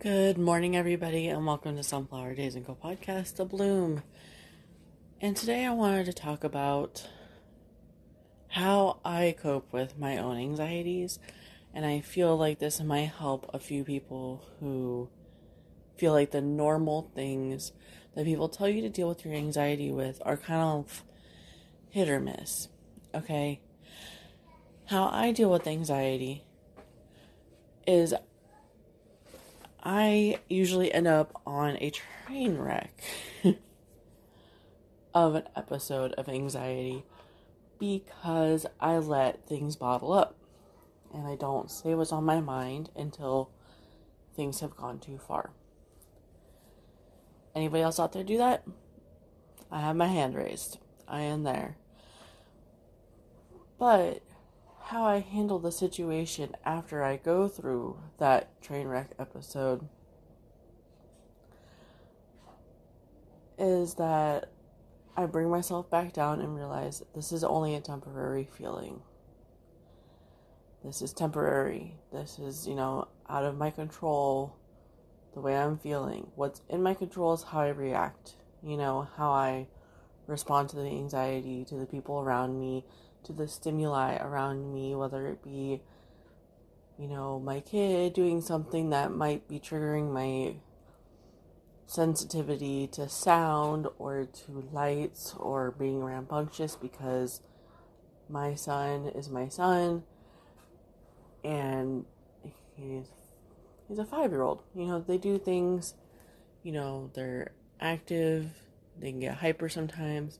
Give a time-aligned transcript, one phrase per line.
[0.00, 4.04] Good morning, everybody, and welcome to Sunflower Daze and Co podcast, The Bloom.
[5.20, 7.08] And today I wanted to talk about
[8.46, 11.18] how I cope with my own anxieties,
[11.74, 15.08] and I feel like this might help a few people who
[15.96, 17.72] feel like the normal things
[18.14, 21.02] that people tell you to deal with your anxiety with are kind of
[21.90, 22.68] hit or miss.
[23.12, 23.62] Okay?
[24.84, 26.44] How I deal with anxiety
[27.84, 28.14] is
[29.82, 33.02] I usually end up on a train wreck
[35.14, 37.04] of an episode of anxiety
[37.78, 40.34] because I let things bottle up
[41.14, 43.50] and I don't say what's on my mind until
[44.34, 45.50] things have gone too far.
[47.54, 48.64] Anybody else out there do that?
[49.70, 50.78] I have my hand raised.
[51.06, 51.76] I am there.
[53.78, 54.22] But
[54.88, 59.86] how I handle the situation after I go through that train wreck episode
[63.58, 64.48] is that
[65.14, 69.02] I bring myself back down and realize this is only a temporary feeling.
[70.82, 71.98] This is temporary.
[72.10, 74.56] This is, you know, out of my control,
[75.34, 76.28] the way I'm feeling.
[76.34, 79.66] What's in my control is how I react, you know, how I
[80.26, 82.86] respond to the anxiety, to the people around me,
[83.28, 85.82] to the stimuli around me, whether it be,
[86.98, 90.54] you know, my kid doing something that might be triggering my
[91.86, 97.42] sensitivity to sound or to lights or being rambunctious because
[98.30, 100.02] my son is my son
[101.44, 102.04] and
[102.76, 103.06] he's
[103.88, 104.62] he's a five year old.
[104.74, 105.94] You know, they do things,
[106.62, 108.50] you know, they're active,
[108.98, 110.38] they can get hyper sometimes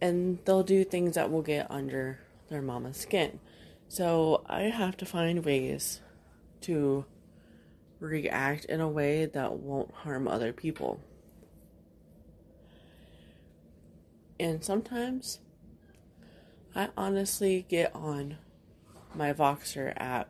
[0.00, 3.40] and they'll do things that will get under their mama's skin.
[3.88, 6.00] So I have to find ways
[6.62, 7.04] to
[8.00, 11.00] react in a way that won't harm other people.
[14.38, 15.40] And sometimes
[16.74, 18.38] I honestly get on
[19.14, 20.28] my Voxer app.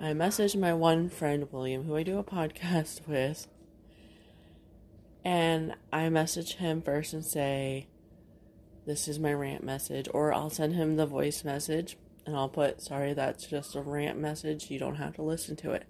[0.00, 3.46] I message my one friend, William, who I do a podcast with,
[5.24, 7.86] and I message him first and say,
[8.88, 12.80] this is my rant message, or I'll send him the voice message and I'll put,
[12.80, 14.70] sorry, that's just a rant message.
[14.70, 15.84] You don't have to listen to it.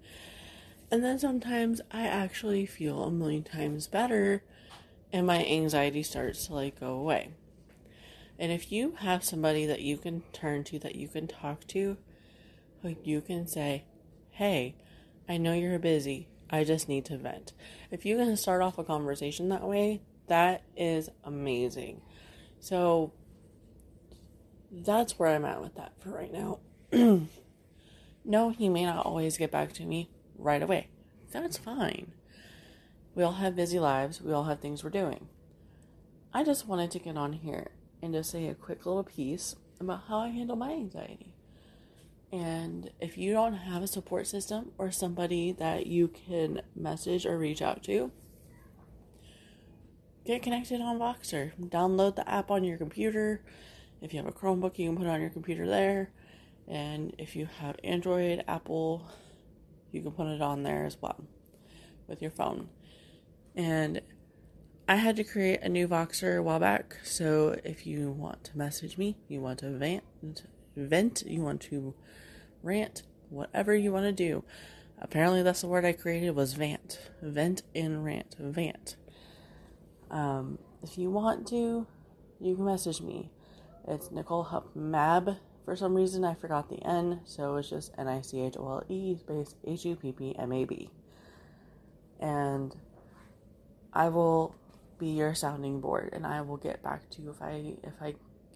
[0.91, 4.43] And then sometimes I actually feel a million times better
[5.13, 7.31] and my anxiety starts to like go away.
[8.37, 11.97] And if you have somebody that you can turn to, that you can talk to,
[13.03, 13.85] you can say,
[14.31, 14.75] hey,
[15.27, 16.27] I know you're busy.
[16.49, 17.53] I just need to vent.
[17.91, 22.01] If you can start off a conversation that way, that is amazing.
[22.59, 23.13] So
[24.71, 26.59] that's where I'm at with that for right now.
[28.25, 30.87] no, he may not always get back to me right away.
[31.31, 32.13] That's fine.
[33.15, 35.27] We all have busy lives, we all have things we're doing.
[36.33, 37.71] I just wanted to get on here
[38.01, 41.33] and just say a quick little piece about how I handle my anxiety.
[42.31, 47.37] And if you don't have a support system or somebody that you can message or
[47.37, 48.11] reach out to,
[50.29, 51.53] get connected on Voxer.
[51.59, 53.41] Download the app on your computer.
[53.99, 56.11] If you have a Chromebook, you can put it on your computer there.
[56.67, 59.09] And if you have Android, Apple,
[59.91, 61.25] you can put it on there as well
[62.07, 62.69] with your phone.
[63.55, 64.01] And
[64.87, 66.97] I had to create a new Voxer a while back.
[67.03, 70.03] So if you want to message me, you want to vent,
[70.75, 71.95] vent, you want to
[72.61, 74.43] rant, whatever you want to do.
[75.01, 78.95] Apparently, that's the word I created was vent, vent and rant, vant.
[80.11, 81.85] Um, if you want to,
[82.39, 83.29] you can message me.
[83.87, 84.75] It's Nichole Hupp.
[85.65, 88.67] For some reason, I forgot the N, so it's just N I C H O
[88.67, 90.89] L E space H U P P M A B.
[92.19, 92.75] And
[93.93, 94.55] I will
[94.97, 98.15] be your sounding board, and I will get back to you if I if I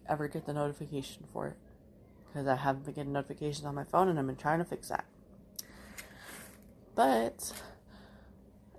[0.09, 1.57] ever get the notification for it,
[2.27, 4.89] because I haven't been getting notifications on my phone, and I've been trying to fix
[4.89, 5.05] that.
[6.95, 7.53] But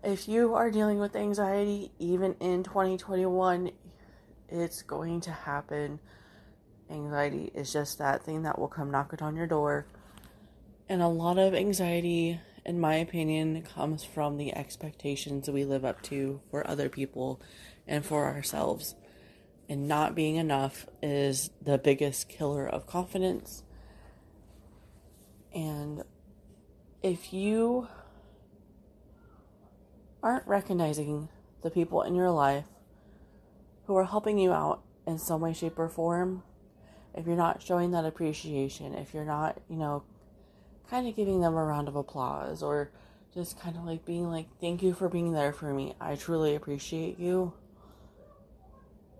[0.04, 3.70] if you are dealing with anxiety, even in 2021,
[4.48, 5.98] it's going to happen.
[6.90, 9.86] Anxiety is just that thing that will come knocking on your door.
[10.88, 16.02] And a lot of anxiety, in my opinion, comes from the expectations we live up
[16.02, 17.40] to for other people
[17.86, 18.94] and for ourselves.
[19.68, 23.62] And not being enough is the biggest killer of confidence.
[25.54, 26.02] And
[27.02, 27.88] if you
[30.24, 31.28] aren't recognizing
[31.62, 32.64] the people in your life
[33.86, 36.42] who are helping you out in some way, shape, or form,
[37.14, 40.02] if you're not showing that appreciation, if you're not, you know,
[40.88, 42.90] kind of giving them a round of applause or
[43.34, 45.94] just kind of like being like, thank you for being there for me.
[46.00, 47.52] I truly appreciate you.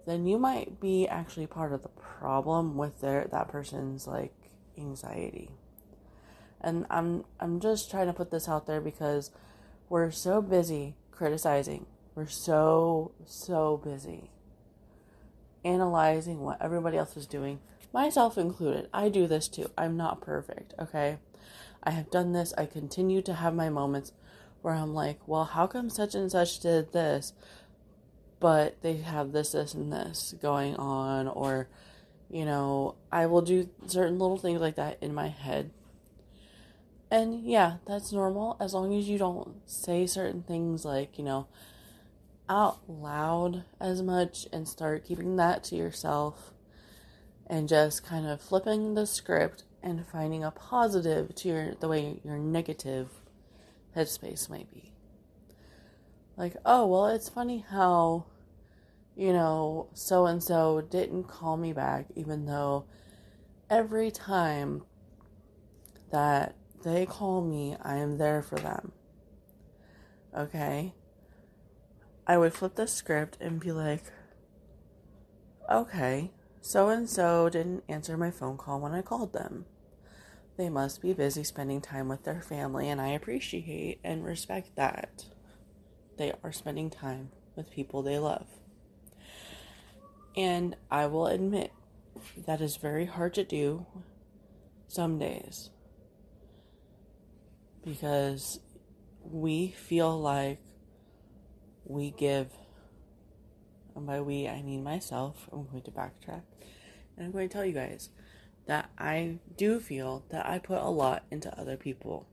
[0.06, 4.34] Then you might be actually part of the problem with their that person's like
[4.78, 5.50] anxiety.
[6.60, 9.30] And I'm I'm just trying to put this out there because
[9.88, 11.86] we're so busy criticizing.
[12.14, 14.31] We're so so busy
[15.64, 17.58] analyzing what everybody else is doing,
[17.92, 18.88] myself included.
[18.92, 19.70] I do this too.
[19.76, 21.19] I'm not perfect, okay?
[21.82, 22.52] I have done this.
[22.56, 24.12] I continue to have my moments
[24.62, 27.32] where I'm like, well, how come such and such did this?
[28.40, 31.69] But they have this, this, and this going on, or,
[32.30, 35.70] you know, I will do certain little things like that in my head.
[37.10, 41.46] And yeah, that's normal as long as you don't say certain things like, you know,
[42.48, 46.52] out loud as much and start keeping that to yourself
[47.46, 52.20] and just kind of flipping the script and finding a positive to your the way
[52.24, 53.10] your negative
[53.96, 54.92] headspace might be.
[56.36, 58.26] Like, oh, well, it's funny how
[59.16, 62.84] you know, so and so didn't call me back even though
[63.70, 64.82] every time
[66.10, 68.92] that they call me, I am there for them.
[70.36, 70.94] Okay?
[72.26, 74.04] I would flip the script and be like,
[75.70, 79.66] okay, so and so didn't answer my phone call when I called them.
[80.56, 85.25] They must be busy spending time with their family, and I appreciate and respect that.
[86.16, 88.46] They are spending time with people they love.
[90.37, 91.72] And I will admit
[92.46, 93.87] that is very hard to do
[94.87, 95.70] some days
[97.84, 98.60] because
[99.22, 100.58] we feel like
[101.84, 102.48] we give,
[103.94, 106.42] and by we I mean myself, I'm going to backtrack,
[107.16, 108.10] and I'm going to tell you guys
[108.66, 112.26] that I do feel that I put a lot into other people.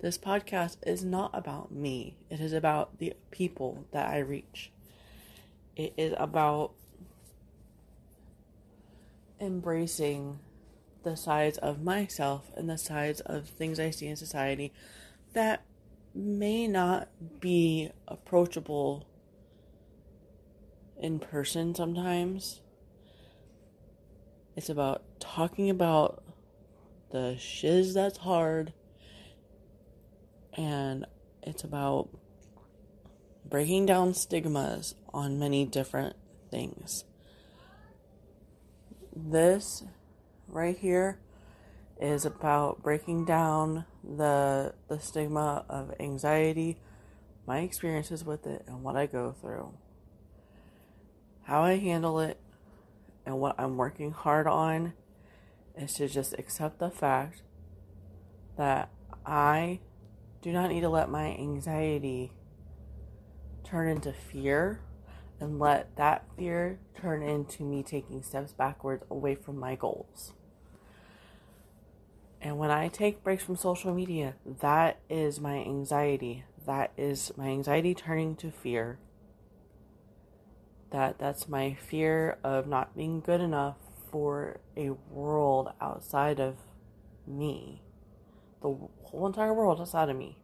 [0.00, 4.72] This podcast is not about me, it is about the people that I reach.
[5.76, 6.72] It is about
[9.40, 10.38] embracing
[11.02, 14.72] the sides of myself and the sides of things I see in society
[15.32, 15.64] that
[16.14, 17.08] may not
[17.40, 19.06] be approachable
[21.00, 22.60] in person sometimes.
[24.56, 26.22] It's about talking about
[27.10, 28.72] the shiz that's hard,
[30.54, 31.06] and
[31.42, 32.10] it's about
[33.48, 36.16] breaking down stigmas on many different
[36.50, 37.04] things.
[39.14, 39.82] This
[40.52, 41.18] right here
[42.00, 46.78] is about breaking down the the stigma of anxiety,
[47.46, 49.72] my experiences with it and what I go through.
[51.44, 52.38] How I handle it
[53.24, 54.92] and what I'm working hard on
[55.76, 57.42] is to just accept the fact
[58.56, 58.90] that
[59.24, 59.80] I
[60.42, 62.32] do not need to let my anxiety
[63.64, 64.80] turn into fear
[65.40, 70.34] and let that fear turn into me taking steps backwards away from my goals.
[72.62, 76.44] When I take breaks from social media, that is my anxiety.
[76.64, 79.00] That is my anxiety turning to fear.
[80.92, 83.78] That that's my fear of not being good enough
[84.12, 86.58] for a world outside of
[87.26, 87.82] me.
[88.60, 88.76] The
[89.06, 90.38] whole entire world outside of me.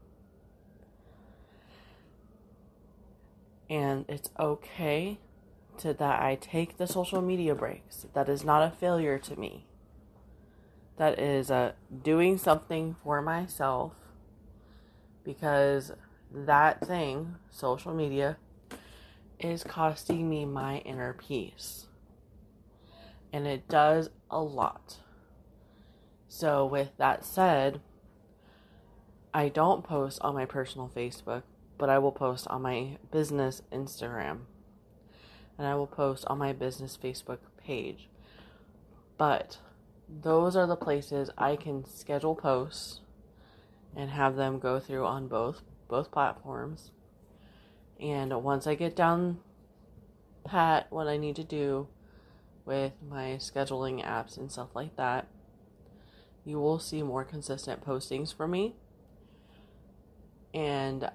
[3.71, 5.21] And it's okay
[5.77, 8.09] to that I take the social media breaks.
[8.13, 9.68] That is not a failure to me
[10.99, 13.93] that is uh, doing something for myself
[15.25, 15.93] because
[16.33, 18.37] that thing, social media,
[19.39, 21.87] is costing me my inner peace.
[23.33, 24.97] And it does a lot.
[26.29, 27.81] So, with that said,
[29.33, 31.43] I don't post on my personal Facebook,
[31.77, 34.41] but I will post on my business Instagram.
[35.57, 38.09] And I will post on my business Facebook page.
[39.17, 39.59] But
[40.09, 43.01] those are the places I can schedule posts
[43.95, 46.91] and have them go through on both both platforms.
[48.01, 49.39] And once I get down
[50.45, 51.89] pat what I need to do
[52.65, 55.27] with my scheduling apps and stuff like that,
[56.45, 58.75] you will see more consistent postings from me.
[60.55, 61.11] And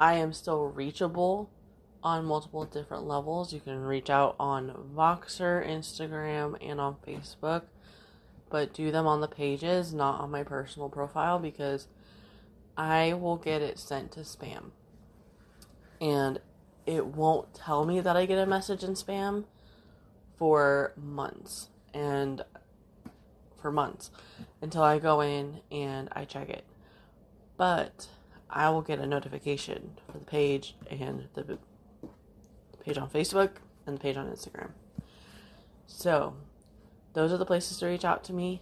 [0.00, 1.50] I am still reachable
[2.02, 3.52] on multiple different levels.
[3.52, 7.62] You can reach out on Voxer, Instagram, and on Facebook
[8.50, 11.88] but do them on the pages, not on my personal profile, because
[12.76, 14.70] I will get it sent to spam.
[16.00, 16.40] And
[16.84, 19.44] it won't tell me that I get a message in spam
[20.36, 22.44] for months and
[23.60, 24.10] for months
[24.60, 26.64] until I go in and I check it.
[27.56, 28.08] But
[28.48, 31.58] I will get a notification for the page and the
[32.84, 33.52] page on Facebook
[33.86, 34.70] and the page on Instagram.
[35.86, 36.34] So,
[37.16, 38.60] those are the places to reach out to me.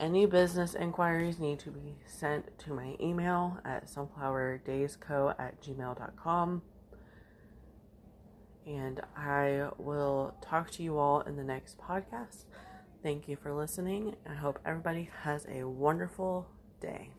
[0.00, 6.62] Any business inquiries need to be sent to my email at sunflowerdazeco at gmail.com.
[8.66, 12.44] And I will talk to you all in the next podcast.
[13.02, 14.16] Thank you for listening.
[14.26, 16.48] I hope everybody has a wonderful
[16.80, 17.10] day.